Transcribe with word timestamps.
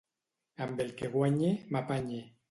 Amb 0.65 0.79
el 0.85 0.89
que 1.01 1.09
guanye, 1.15 1.51
m'apanye. 1.75 2.23